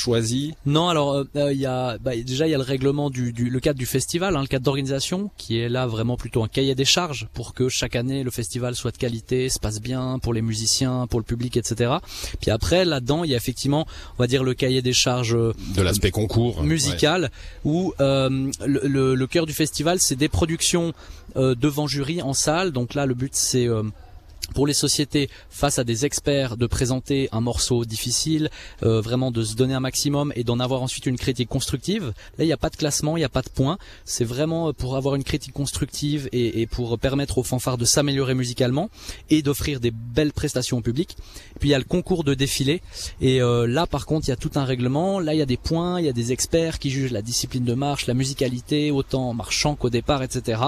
Non, 0.66 0.90
alors 0.90 1.13
euh, 1.13 1.24
euh, 1.36 1.54
il 1.54 1.60
y 1.60 1.66
a 1.66 1.98
bah, 1.98 2.12
déjà 2.16 2.48
il 2.48 2.51
y 2.51 2.54
a 2.54 2.57
le 2.57 2.63
règlement 2.63 3.10
du, 3.10 3.34
du 3.34 3.50
le 3.50 3.60
cadre 3.60 3.80
du 3.80 3.86
festival, 3.86 4.36
hein, 4.36 4.42
le 4.42 4.48
cadre 4.48 4.63
d'organisation, 4.66 5.31
qui 5.38 5.60
est 5.60 5.69
là 5.69 5.88
vraiment 5.88 6.18
plutôt 6.18 6.44
un 6.44 6.48
cahier 6.48 6.75
des 6.75 6.86
charges 6.86 7.28
pour 7.34 7.54
que 7.54 7.69
chaque 7.69 7.96
année 7.96 8.24
le 8.24 8.31
festival 8.31 8.75
soit 8.75 8.92
de 8.92 8.98
qualité, 8.98 9.50
se 9.50 9.60
passe 9.60 9.80
bien 9.81 10.19
pour 10.19 10.34
les 10.34 10.42
musiciens, 10.42 11.07
pour 11.07 11.19
le 11.19 11.25
public, 11.25 11.57
etc. 11.57 11.94
Puis 12.42 12.51
après 12.51 12.86
là-dedans 12.86 13.24
il 13.24 13.31
y 13.31 13.34
a 13.34 13.38
effectivement 13.38 13.86
on 14.18 14.24
va 14.24 14.28
dire 14.28 14.44
le 14.44 14.54
cahier 14.54 14.81
des 14.81 14.94
charges 14.94 15.36
euh, 15.36 15.54
de 15.75 15.81
l'aspect 15.81 16.12
concours 16.12 16.63
musical 16.63 17.31
où 17.63 17.94
euh, 18.00 18.51
le, 18.66 18.81
le, 18.88 19.16
le 19.16 19.28
cœur 19.28 19.46
du 19.46 19.54
festival 19.54 20.00
c'est 20.00 20.16
des 20.16 20.30
productions 20.30 20.94
euh, 21.36 21.56
devant 21.56 21.88
jury 21.88 22.22
en 22.22 22.34
salle. 22.34 22.72
Donc 22.72 22.94
là 22.94 23.06
le 23.06 23.13
but 23.13 23.36
c'est 23.36 23.68
euh, 23.68 23.84
pour 24.53 24.68
les 24.68 24.74
sociétés 24.74 25.30
face 25.50 25.80
à 25.80 25.83
des 25.83 26.06
experts 26.06 26.57
de 26.57 26.65
présenter 26.65 27.30
un 27.31 27.41
morceau 27.41 27.86
difficile, 27.86 28.50
euh, 28.83 29.01
vraiment 29.01 29.31
de 29.31 29.44
se 29.44 29.56
donner 29.56 29.74
un 29.74 29.80
maximum 29.80 30.33
et 30.36 30.44
d'en 30.44 30.59
avoir 30.59 30.81
ensuite 30.81 31.06
une 31.06 31.18
critique 31.18 31.50
constructive. 31.50 32.13
Là, 32.38 32.44
il 32.44 32.47
n'y 32.47 32.53
a 32.53 32.57
pas 32.57 32.69
de 32.69 32.75
classement, 32.75 33.18
il 33.18 33.21
n'y 33.21 33.25
a 33.25 33.30
pas 33.30 33.41
de 33.41 33.50
points. 33.50 33.77
C'est 34.06 34.25
vraiment 34.25 34.74
pour 34.74 34.95
avoir 34.95 35.15
une 35.15 35.24
critique 35.24 35.53
constructive 35.53 36.30
et, 36.31 36.62
et 36.62 36.68
pour 36.68 36.97
permettre 36.97 37.38
aux 37.38 37.44
fanfares 37.44 37.77
de 37.77 37.86
s'améliorer 37.86 38.33
musicalement 38.33 38.89
et 39.30 39.41
d'offrir 39.41 39.80
des 39.80 39.91
belles 39.91 40.33
prestations 40.33 40.77
au 40.77 40.81
public. 40.81 41.15
Puis 41.59 41.69
il 41.69 41.71
y 41.71 41.75
a 41.75 41.80
le 41.80 41.83
concours 41.83 42.24
de 42.24 42.33
défilé 42.33 42.81
et 43.21 43.41
euh, 43.41 43.68
là, 43.68 43.88
par 43.88 44.06
contre, 44.06 44.27
il 44.27 44.31
y 44.31 44.33
a 44.33 44.38
tout 44.38 44.51
un 44.56 44.65
règlement. 44.65 45.19
Là, 45.19 45.33
il 45.33 45.38
y 45.38 45.41
a 45.41 45.45
des 45.45 45.57
points, 45.57 46.00
il 46.00 46.06
y 46.06 46.09
a 46.09 46.13
des 46.13 46.31
experts 46.31 46.80
qui 46.80 46.89
jugent 46.89 47.12
la 47.12 47.21
discipline 47.21 47.65
de 47.65 47.74
marche, 47.74 48.07
la 48.07 48.13
musicalité, 48.13 48.91
autant 48.91 49.33
marchant 49.33 49.75
qu'au 49.75 49.89
départ, 49.89 50.24
etc. 50.24 50.62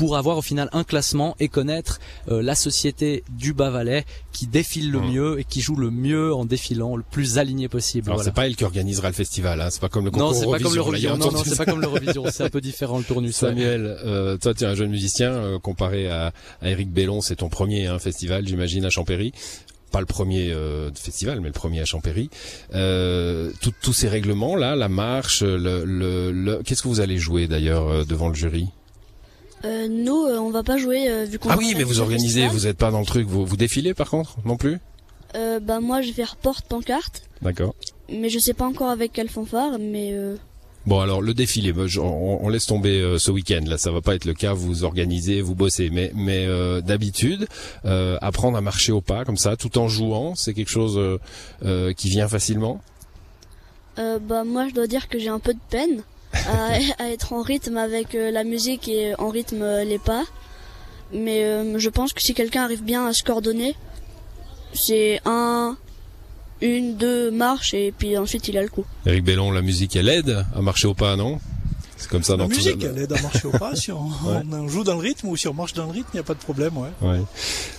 Pour 0.00 0.16
avoir 0.16 0.38
au 0.38 0.42
final 0.42 0.70
un 0.72 0.82
classement 0.82 1.36
et 1.40 1.48
connaître 1.48 2.00
euh, 2.30 2.40
la 2.42 2.54
société 2.54 3.22
du 3.38 3.52
Bas-Valais 3.52 4.06
qui 4.32 4.46
défile 4.46 4.90
le 4.90 5.00
Mmh. 5.00 5.10
mieux 5.12 5.40
et 5.40 5.44
qui 5.44 5.60
joue 5.60 5.76
le 5.76 5.90
mieux 5.90 6.32
en 6.34 6.46
défilant 6.46 6.96
le 6.96 7.02
plus 7.02 7.36
aligné 7.36 7.68
possible. 7.68 8.08
Alors 8.08 8.16
voilà. 8.16 8.30
c'est 8.30 8.34
pas 8.34 8.46
elle 8.46 8.56
qui 8.56 8.64
organisera 8.64 9.08
le 9.08 9.14
festival, 9.14 9.60
hein. 9.60 9.68
c'est 9.70 9.80
pas 9.82 9.90
comme 9.90 10.06
le 10.06 10.10
concours 10.10 10.32
Non, 10.32 10.34
c'est 10.40 10.46
pas 10.50 10.58
comme 10.58 10.74
l'Eurovision. 10.74 11.18
Non, 11.18 11.30
non, 11.30 11.42
c'est 11.44 11.54
pas 11.58 11.66
comme 11.66 11.82
l'Eurovision. 11.82 12.24
C'est 12.32 12.44
un 12.44 12.48
peu 12.48 12.62
différent 12.62 12.96
le 12.96 13.04
tournus. 13.04 13.36
Samuel, 13.36 13.94
euh, 14.04 14.38
toi 14.38 14.54
tu 14.54 14.64
es 14.64 14.66
un 14.66 14.74
jeune 14.74 14.88
musicien, 14.90 15.32
euh, 15.32 15.58
comparé 15.58 16.08
à, 16.08 16.32
à 16.62 16.70
Eric 16.70 16.90
Bellon, 16.90 17.20
c'est 17.20 17.36
ton 17.36 17.50
premier 17.50 17.86
hein, 17.86 17.98
festival, 17.98 18.48
j'imagine, 18.48 18.86
à 18.86 18.90
Champéry. 18.90 19.32
Pas 19.92 20.00
le 20.00 20.06
premier 20.06 20.50
euh, 20.52 20.90
festival, 20.94 21.40
mais 21.40 21.48
le 21.48 21.52
premier 21.52 21.80
à 21.80 21.84
Champéry. 21.84 22.30
Euh, 22.74 23.50
tous 23.82 23.92
ces 23.92 24.08
règlements 24.08 24.56
là, 24.56 24.76
la 24.76 24.88
marche, 24.88 25.42
le, 25.42 25.84
le, 25.84 26.30
le- 26.32 26.62
qu'est-ce 26.64 26.82
que 26.82 26.88
vous 26.88 27.00
allez 27.00 27.18
jouer 27.18 27.48
d'ailleurs 27.48 27.88
euh, 27.88 28.04
devant 28.04 28.28
le 28.28 28.34
jury? 28.34 28.68
Euh, 29.64 29.88
nous, 29.88 30.24
euh, 30.24 30.38
on 30.38 30.50
va 30.50 30.62
pas 30.62 30.78
jouer 30.78 31.10
euh, 31.10 31.24
vu 31.24 31.38
qu'on. 31.38 31.50
Ah 31.50 31.56
oui, 31.58 31.74
mais 31.76 31.82
vous 31.84 32.00
organisez, 32.00 32.48
vous 32.48 32.66
êtes 32.66 32.78
pas 32.78 32.90
dans 32.90 33.00
le 33.00 33.06
truc, 33.06 33.26
vous, 33.26 33.44
vous 33.44 33.56
défilez 33.56 33.94
par 33.94 34.08
contre, 34.08 34.36
non 34.44 34.56
plus? 34.56 34.78
Euh, 35.34 35.60
bah 35.60 35.80
moi, 35.80 36.00
je 36.02 36.08
vais 36.08 36.14
faire 36.14 36.36
porte-pancarte, 36.36 37.22
D'accord. 37.42 37.74
mais 38.08 38.28
je 38.30 38.38
sais 38.38 38.54
pas 38.54 38.64
encore 38.64 38.88
avec 38.90 39.12
quelle 39.12 39.28
fanfare, 39.28 39.78
mais 39.78 40.12
euh, 40.12 40.36
Bon 40.86 40.98
alors 41.00 41.20
le 41.20 41.34
défilé, 41.34 41.74
on, 41.98 42.48
laisse 42.48 42.64
tomber 42.64 43.16
ce 43.18 43.30
week-end. 43.30 43.60
Là, 43.66 43.76
ça 43.76 43.92
va 43.92 44.00
pas 44.00 44.14
être 44.14 44.24
le 44.24 44.32
cas. 44.32 44.54
Vous 44.54 44.82
organisez, 44.84 45.42
vous 45.42 45.54
bossez, 45.54 45.90
mais 45.90 46.10
mais 46.14 46.46
euh, 46.46 46.80
d'habitude, 46.80 47.46
euh, 47.84 48.16
apprendre 48.22 48.56
à 48.56 48.62
marcher 48.62 48.90
au 48.90 49.02
pas 49.02 49.26
comme 49.26 49.36
ça, 49.36 49.56
tout 49.56 49.76
en 49.76 49.88
jouant, 49.88 50.34
c'est 50.34 50.54
quelque 50.54 50.70
chose 50.70 50.98
euh, 51.64 51.92
qui 51.92 52.08
vient 52.08 52.28
facilement? 52.28 52.80
euh, 53.98 54.18
bah 54.18 54.44
moi, 54.44 54.68
je 54.68 54.74
dois 54.74 54.86
dire 54.86 55.08
que 55.08 55.18
j'ai 55.18 55.28
un 55.28 55.38
peu 55.38 55.52
de 55.52 55.60
peine 55.68 56.02
à, 56.32 56.72
à 56.98 57.08
être 57.08 57.32
en 57.32 57.42
rythme 57.42 57.76
avec 57.76 58.14
euh, 58.14 58.30
la 58.30 58.44
musique 58.44 58.88
et 58.88 59.14
en 59.18 59.28
rythme 59.28 59.62
euh, 59.62 59.84
les 59.84 59.98
pas. 59.98 60.24
Mais 61.12 61.44
euh, 61.44 61.78
je 61.78 61.88
pense 61.88 62.12
que 62.12 62.22
si 62.22 62.34
quelqu'un 62.34 62.62
arrive 62.64 62.82
bien 62.82 63.06
à 63.06 63.12
se 63.12 63.24
coordonner, 63.24 63.74
c'est 64.72 65.20
un, 65.24 65.76
une, 66.60 66.96
deux 66.96 67.30
marches 67.30 67.74
et 67.74 67.92
puis 67.96 68.16
ensuite 68.16 68.46
il 68.48 68.56
a 68.58 68.62
le 68.62 68.68
coup. 68.68 68.84
Eric 69.06 69.24
Bellon, 69.24 69.50
la 69.50 69.62
musique, 69.62 69.96
elle 69.96 70.08
aide 70.08 70.44
à 70.54 70.62
marcher 70.62 70.86
au 70.86 70.94
pas, 70.94 71.16
non? 71.16 71.40
C'est 72.00 72.08
comme 72.08 72.22
ça 72.22 72.32
La 72.32 72.38
dans 72.38 72.48
tout- 72.48 72.56
musique, 72.56 72.82
elle 72.82 72.98
aide 72.98 73.12
à 73.12 73.20
marcher 73.20 73.46
au 73.46 73.50
pas. 73.50 73.76
Si 73.76 73.92
on, 73.92 73.98
Ouais. 74.26 74.42
on 74.52 74.68
joue 74.68 74.82
dans 74.84 74.94
le 74.94 75.00
rythme 75.00 75.28
ou 75.28 75.36
si 75.36 75.46
on 75.48 75.54
marche 75.54 75.74
dans 75.74 75.84
le 75.84 75.92
rythme, 75.92 76.08
il 76.14 76.16
n'y 76.16 76.20
a 76.20 76.24
pas 76.24 76.34
de 76.34 76.38
problème. 76.40 76.72
Ouais. 76.78 76.88
Ouais. 77.02 77.20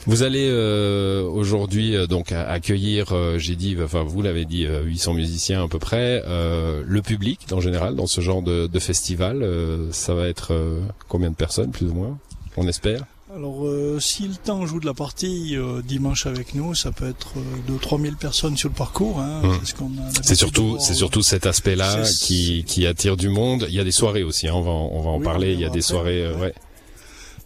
Vous 0.05 0.23
allez 0.23 0.47
euh, 0.49 1.23
aujourd'hui 1.23 1.95
euh, 1.95 2.05
donc 2.07 2.31
accueillir, 2.31 3.13
euh, 3.13 3.37
j'ai 3.39 3.55
dit, 3.55 3.75
enfin 3.83 4.03
vous 4.03 4.21
l'avez 4.21 4.45
dit, 4.45 4.65
euh, 4.65 4.83
800 4.83 5.13
musiciens 5.15 5.63
à 5.63 5.67
peu 5.67 5.79
près. 5.79 6.23
Euh, 6.27 6.83
le 6.85 7.01
public 7.01 7.39
en 7.51 7.59
général 7.59 7.95
dans 7.95 8.07
ce 8.07 8.21
genre 8.21 8.41
de, 8.41 8.67
de 8.67 8.79
festival, 8.79 9.41
euh, 9.43 9.91
ça 9.91 10.13
va 10.13 10.27
être 10.27 10.53
euh, 10.53 10.79
combien 11.07 11.29
de 11.31 11.35
personnes 11.35 11.71
plus 11.71 11.87
ou 11.87 11.93
moins? 11.93 12.17
On 12.57 12.67
espère? 12.67 13.03
Alors, 13.41 13.65
euh, 13.65 13.97
si 13.99 14.27
le 14.27 14.35
temps 14.35 14.67
joue 14.67 14.79
de 14.79 14.85
la 14.85 14.93
partie 14.93 15.57
euh, 15.57 15.81
dimanche 15.81 16.27
avec 16.27 16.53
nous, 16.53 16.75
ça 16.75 16.91
peut 16.91 17.09
être 17.09 17.29
euh, 17.37 17.73
de 17.73 17.75
3000 17.79 18.15
personnes 18.15 18.55
sur 18.55 18.69
le 18.69 18.75
parcours. 18.75 19.19
Hein, 19.19 19.41
Hum. 19.43 19.57
c'est 19.63 19.71
ce 19.71 19.73
qu'on 19.73 19.89
surtout, 20.35 20.77
c'est 20.79 20.93
surtout 20.93 21.23
cet 21.23 21.47
aspect-là 21.47 22.03
qui, 22.19 22.63
qui 22.67 22.85
attire 22.85 23.17
du 23.17 23.29
monde. 23.29 23.65
Il 23.67 23.73
y 23.73 23.79
a 23.79 23.83
des 23.83 23.91
soirées 23.91 24.21
aussi, 24.21 24.47
hein, 24.47 24.53
on 24.53 24.61
va, 24.61 24.69
en- 24.69 24.89
on 24.93 25.01
va 25.01 25.09
en 25.09 25.17
Oui, 25.17 25.23
parler. 25.25 25.53
Il 25.53 25.59
y 25.59 25.65
a 25.65 25.69
des 25.69 25.79
après, 25.79 25.81
soirées, 25.81 26.27
ouais. 26.35 26.39
ouais. 26.39 26.53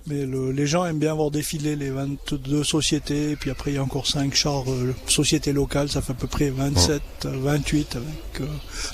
Mais 0.08 0.26
le- 0.26 0.52
les 0.52 0.68
gens 0.68 0.86
aiment 0.86 1.00
bien 1.00 1.16
voir 1.16 1.32
défiler 1.32 1.76
les 1.76 1.90
22 1.90 2.64
sociétés, 2.64 3.32
et 3.32 3.36
puis 3.36 3.50
après 3.50 3.72
il 3.72 3.74
y 3.74 3.78
a 3.78 3.84
encore 3.84 4.06
5 4.06 4.36
chars 4.36 4.70
euh, 4.70 4.94
sociétés 5.08 5.52
locales, 5.52 5.90
ça 5.90 6.02
fait 6.04 6.12
à 6.12 6.16
peu 6.16 6.28
près 6.28 6.52
27, 6.52 7.02
euh, 7.26 7.32
28 7.42 7.96
avec 7.96 8.42
euh, 8.42 8.46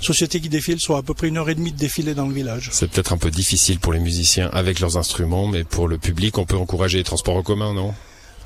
sociétés 0.02 0.40
qui 0.40 0.48
défilent, 0.48 0.80
soit 0.80 1.00
à 1.00 1.02
peu 1.02 1.14
près 1.14 1.28
une 1.28 1.38
heure 1.38 1.50
et 1.50 1.56
demie 1.56 1.74
de 1.74 1.78
défilé 1.78 2.14
dans 2.14 2.28
le 2.28 2.34
village. 2.34 2.70
C'est 2.72 2.90
peut-être 2.90 3.12
un 3.12 3.18
peu 3.18 3.30
difficile 3.30 3.80
pour 3.80 3.92
les 3.92 4.00
musiciens 4.00 4.50
avec 4.54 4.80
leurs 4.80 4.96
instruments, 4.96 5.48
mais 5.48 5.66
pour 5.66 5.90
le 5.90 5.98
public, 5.98 6.38
on 6.38 6.46
peut 6.46 6.56
encourager 6.56 7.00
les 7.00 7.04
transports 7.04 7.36
en 7.36 7.44
commun, 7.44 7.74
non? 7.74 7.94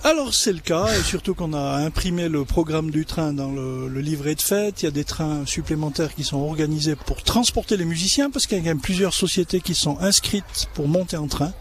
Alors 0.03 0.33
c'est 0.35 0.53
le 0.53 0.59
cas, 0.59 0.87
et 0.99 1.03
surtout 1.03 1.33
qu'on 1.35 1.53
a 1.53 1.77
imprimé 1.77 2.29
le 2.29 2.45
programme 2.45 2.89
du 2.91 3.05
train 3.05 3.33
dans 3.33 3.51
le, 3.51 3.87
le 3.87 4.01
livret 4.01 4.35
de 4.35 4.41
fête. 4.41 4.81
Il 4.81 4.85
y 4.85 4.87
a 4.87 4.91
des 4.91 5.03
trains 5.03 5.45
supplémentaires 5.47 6.13
qui 6.13 6.23
sont 6.23 6.37
organisés 6.37 6.95
pour 6.95 7.21
transporter 7.23 7.75
les 7.77 7.85
musiciens, 7.85 8.29
parce 8.31 8.45
qu'il 8.47 8.57
y 8.57 8.61
a 8.61 8.63
quand 8.63 8.69
même 8.69 8.79
plusieurs 8.81 9.13
sociétés 9.15 9.61
qui 9.61 9.73
sont 9.75 9.97
inscrites 9.99 10.67
pour 10.75 10.87
monter 10.87 11.17
en 11.17 11.27
train, 11.27 11.53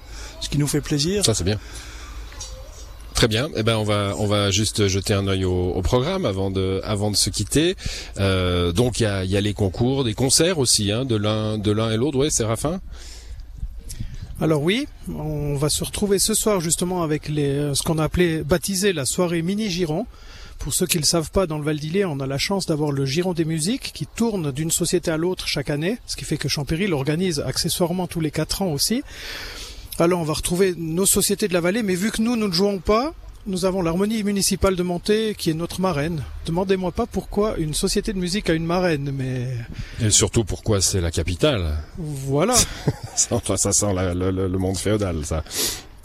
ce 0.45 0.51
qui 0.51 0.59
nous 0.59 0.67
fait 0.67 0.81
plaisir. 0.81 1.25
Ça, 1.25 1.35
c'est 1.35 1.45
bien. 1.45 1.59
Très 3.15 3.29
bien. 3.29 3.49
Eh 3.55 3.63
ben 3.63 3.77
on 3.77 3.85
va 3.85 4.15
on 4.19 4.27
va 4.27 4.51
juste 4.51 4.89
jeter 4.89 5.15
un 5.15 5.29
œil 5.29 5.45
au, 5.45 5.81
programme 5.83 6.27
avant 6.27 6.51
de 6.51 6.81
avant 6.85 7.13
de 7.13 7.17
se 7.17 7.31
quitter. 7.31 7.77
Euh, 8.19 8.73
donc 8.73 8.99
il 8.99 9.05
y 9.05 9.07
a, 9.07 9.25
y 9.25 9.37
a 9.37 9.41
les 9.41 9.55
concours, 9.55 10.03
des 10.03 10.15
concerts 10.15 10.59
aussi, 10.59 10.91
hein, 10.91 11.05
de 11.05 11.15
l'un 11.15 11.57
de 11.57 11.71
l'un 11.71 11.93
et 11.93 11.97
l'autre. 11.97 12.19
Ouais, 12.19 12.31
Séraphin? 12.31 12.81
Alors 14.41 14.63
oui, 14.63 14.89
on 15.09 15.55
va 15.55 15.69
se 15.69 15.85
retrouver 15.85 16.19
ce 16.19 16.35
soir 16.35 16.61
justement 16.61 17.05
avec 17.05 17.29
les, 17.29 17.73
ce 17.75 17.83
qu'on 17.85 17.99
a 17.99 18.05
appelé 18.05 18.43
baptisé 18.43 18.93
la 18.93 19.05
soirée 19.05 19.43
mini 19.43 19.71
giron. 19.71 20.07
Pour 20.59 20.73
ceux 20.73 20.87
qui 20.87 20.97
ne 20.97 21.03
le 21.03 21.07
savent 21.07 21.31
pas, 21.31 21.47
dans 21.47 21.59
le 21.59 21.65
Val 21.65 21.79
d'Ilé, 21.79 22.05
on 22.05 22.21
a 22.21 22.27
la 22.27 22.39
chance 22.39 22.65
d'avoir 22.67 22.91
le 22.91 23.05
Giron 23.05 23.33
des 23.35 23.45
musiques 23.45 23.93
qui 23.93 24.07
tourne 24.07 24.51
d'une 24.51 24.71
société 24.71 25.11
à 25.11 25.17
l'autre 25.17 25.47
chaque 25.47 25.69
année, 25.69 25.99
ce 26.07 26.17
qui 26.17 26.25
fait 26.25 26.37
que 26.37 26.49
Champéry 26.49 26.87
l'organise 26.87 27.41
accessoirement 27.41 28.07
tous 28.07 28.21
les 28.21 28.31
quatre 28.31 28.63
ans 28.63 28.69
aussi. 28.69 29.03
Alors 29.99 30.21
on 30.21 30.25
va 30.25 30.33
retrouver 30.33 30.75
nos 30.77 31.07
sociétés 31.07 31.47
de 31.47 31.53
la 31.53 31.61
vallée, 31.61 31.85
mais 31.85 31.95
vu 31.95 32.11
que 32.11 32.21
nous, 32.21 32.35
nous 32.35 32.49
ne 32.49 32.53
jouons 32.53 32.79
pas, 32.81 33.15
nous 33.47 33.65
avons 33.65 33.81
l'harmonie 33.81 34.25
municipale 34.25 34.75
de 34.75 34.83
Monté 34.83 35.37
qui 35.39 35.51
est 35.51 35.55
notre 35.55 35.81
marraine. 35.81 36.25
Demandez-moi 36.47 36.91
pas 36.91 37.07
pourquoi 37.07 37.57
une 37.59 37.75
société 37.75 38.13
de 38.13 38.19
musique 38.19 38.51
a 38.51 38.55
une 38.55 38.67
marraine, 38.67 39.13
mais... 39.13 39.47
Et 40.05 40.11
surtout 40.11 40.43
pourquoi 40.43 40.81
c'est 40.81 41.01
la 41.01 41.13
capitale. 41.13 41.79
Voilà. 41.97 42.57
ça, 43.15 43.39
ça 43.57 43.73
sent 43.73 43.93
le, 43.95 44.49
monde 44.59 44.77
féodal, 44.77 45.25
ça. 45.25 45.45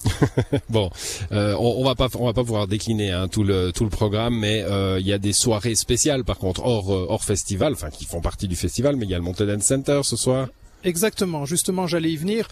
bon, 0.70 0.92
euh, 1.32 1.56
on, 1.58 1.84
va 1.84 1.96
pas, 1.96 2.10
on 2.14 2.26
va 2.26 2.34
pas 2.34 2.44
pouvoir 2.44 2.68
décliner 2.68 3.12
hein, 3.12 3.28
tout 3.28 3.44
le 3.44 3.72
tout 3.72 3.84
le 3.84 3.90
programme, 3.90 4.38
mais 4.38 4.62
euh, 4.62 4.98
il 5.00 5.06
y 5.06 5.12
a 5.12 5.18
des 5.18 5.34
soirées 5.34 5.76
spéciales 5.76 6.24
par 6.24 6.38
contre 6.38 6.64
hors 6.64 6.94
euh, 6.94 7.08
hors 7.10 7.24
festival, 7.24 7.74
enfin 7.74 7.90
qui 7.90 8.06
font 8.06 8.22
partie 8.22 8.48
du 8.48 8.56
festival, 8.56 8.96
mais 8.96 9.06
il 9.06 9.12
y 9.12 9.14
a 9.14 9.18
le 9.18 9.24
Monté 9.24 9.46
Dance 9.46 9.64
Center 9.64 10.00
ce 10.04 10.16
soir. 10.16 10.48
Exactement, 10.86 11.46
justement 11.46 11.86
j'allais 11.86 12.12
y 12.12 12.16
venir 12.16 12.48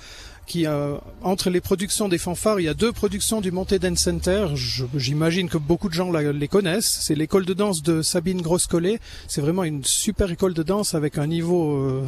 qui 0.48 0.66
entre 1.22 1.50
les 1.50 1.62
productions 1.62 2.08
des 2.08 2.18
fanfares, 2.18 2.60
il 2.60 2.64
y 2.64 2.70
a 2.70 2.74
deux 2.74 2.92
productions 2.92 3.42
du 3.42 3.52
Monté 3.52 3.78
Dance 3.78 4.00
Center. 4.00 4.48
J'imagine 4.96 5.50
que 5.50 5.58
beaucoup 5.58 5.90
de 5.90 5.94
gens 5.94 6.12
les 6.12 6.48
connaissent. 6.48 7.00
C'est 7.02 7.16
l'école 7.16 7.46
de 7.46 7.54
danse 7.54 7.84
de 7.84 8.02
Sabine 8.02 8.42
Grosse-Collet. 8.42 9.00
C'est 9.28 9.42
vraiment 9.42 9.64
une 9.64 9.84
super 9.84 10.32
école 10.32 10.54
de 10.54 10.64
danse 10.64 10.96
avec 10.96 11.18
un 11.18 11.28
niveau 11.28 11.76
euh, 11.76 12.06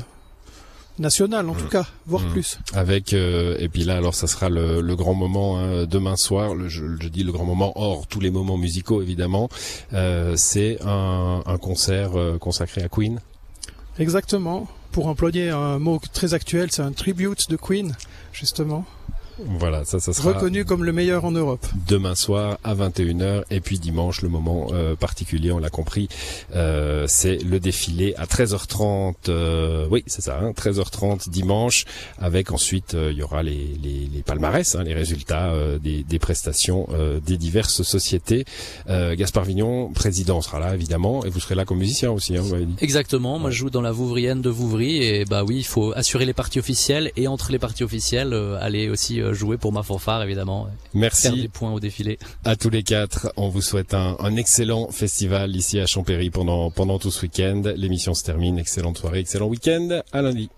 national 0.98 1.50
en 1.50 1.54
tout 1.54 1.66
mmh. 1.66 1.70
cas, 1.70 1.88
voire 2.08 2.24
mmh. 2.24 2.32
plus. 2.32 2.60
Avec 2.74 3.14
euh, 3.14 3.58
et 3.60 3.68
puis 3.68 3.84
là 3.84 3.98
alors 3.98 4.16
ça 4.16 4.28
sera 4.28 4.50
le, 4.50 4.96
grand 4.96 5.14
moment 5.14 5.60
hein, 5.60 5.86
demain 5.86 6.16
soir. 6.16 6.56
Le, 6.56 6.70
je, 6.70 6.86
dis 7.10 7.24
le 7.24 7.32
grand 7.32 7.46
moment 7.46 7.74
hors 7.76 8.08
tous 8.08 8.22
les 8.22 8.32
moments 8.32 8.58
musicaux 8.58 9.02
évidemment. 9.02 9.50
Euh, 9.94 10.34
c'est 10.38 10.80
un, 10.86 11.44
un 11.46 11.58
concert 11.58 12.12
consacré 12.40 12.82
à 12.82 12.90
Queen. 12.90 13.20
Exactement. 14.00 14.68
Pour 15.00 15.08
employer 15.08 15.50
un 15.50 15.80
mot 15.80 15.98
très 16.12 16.34
actuel, 16.34 16.74
c'est 16.74 16.82
un 16.82 16.92
tribute 16.92 17.50
de 17.50 17.56
Queen 17.56 17.96
justement. 18.34 18.84
Voilà, 19.46 19.86
ça, 19.86 20.00
ça 20.00 20.14
sera 20.14 20.34
reconnu 20.34 20.66
comme 20.66 20.84
le 20.84 20.92
meilleur 20.92 21.26
en 21.26 21.32
Europe. 21.32 21.66
Demain 21.88 22.16
soir 22.16 22.58
à 22.64 22.76
21h 22.76 23.44
et 23.50 23.60
puis 23.60 23.80
dimanche, 23.80 24.22
le 24.22 24.30
moment 24.30 24.68
euh, 24.74 24.96
particulier, 24.96 25.52
on 25.52 25.60
l'a 25.60 25.70
compris, 25.70 26.10
euh, 26.56 27.06
c'est 27.08 27.38
le 27.38 27.60
défilé 27.60 28.14
à 28.18 28.26
13h30. 28.26 29.14
Euh, 29.30 29.88
oui, 29.90 30.04
c'est 30.08 30.22
ça, 30.22 30.40
hein, 30.42 30.52
13h30 30.52 31.30
dimanche, 31.30 31.86
avec 32.18 32.52
ensuite 32.52 32.96
il 33.00 33.18
y 33.18 33.24
aura 33.24 33.44
les, 33.44 33.78
les, 33.82 34.10
les 34.14 34.22
palmarès, 34.22 34.76
hein, 34.76 34.84
les 34.84 34.94
résultats 34.94 35.54
des, 35.82 36.04
des, 36.04 36.20
prestations 36.20 36.88
des 37.26 37.38
diverses 37.38 37.84
sociétés. 37.84 38.46
Gaspard 38.88 39.46
Vignon, 39.46 39.92
président, 39.94 40.42
sera 40.42 40.60
là 40.60 40.74
évidemment, 40.74 41.24
et 41.26 41.30
vous 41.30 41.40
serez 41.40 41.56
là 41.56 41.66
comme 41.66 41.80
musicien 41.80 42.12
aussi. 42.12 42.36
Hein, 42.38 42.44
Exactement. 42.80 43.40
Moi, 43.40 43.52
je 43.52 43.58
joue 43.58 43.70
dans 43.70 43.82
la 43.82 43.92
Vouvrienne 43.92 44.42
de 44.42 44.50
Vouvry 44.50 45.04
et 45.04 45.26
bah 45.26 45.44
oui, 45.44 45.58
il 45.58 45.66
faut 45.66 45.94
assurer 45.96 46.26
les 46.26 46.34
parties 46.34 46.60
officielles 46.60 47.12
et 47.16 47.28
entre 47.28 47.52
les 47.52 47.60
parties 47.60 47.84
officielles, 47.84 48.34
aller 48.60 48.90
aussi 48.90 49.22
jouer 49.34 49.58
pour 49.58 49.72
ma 49.72 49.84
fanfare 49.84 50.24
évidemment. 50.24 50.68
Merci. 50.94 51.24
Faire 51.24 51.36
des 51.36 51.48
points 51.48 51.72
au 51.72 51.80
défilé. 51.80 52.20
À 52.46 52.56
tous 52.56 52.70
les 52.70 52.84
quatre, 52.84 53.32
on 53.38 53.50
vous 53.50 53.62
souhaite 53.62 53.94
un, 53.94 54.18
un 54.20 54.36
excellent 54.36 54.90
festival 54.92 55.56
ici 55.56 55.80
à 55.80 55.86
Champéry 55.86 56.30
pendant 56.30 56.72
pendant 56.72 57.00
tout 57.00 57.12
ce 57.12 57.22
week-end. 57.24 57.62
L'émission 57.76 58.14
se 58.14 58.24
termine. 58.24 58.60
Excellente 58.60 58.98
soirée, 58.98 59.20
excellent 59.20 59.48
week-end. 59.48 60.02
À 60.12 60.22
lundi. 60.22 60.50